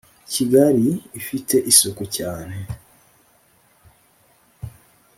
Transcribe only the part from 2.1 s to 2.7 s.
cyane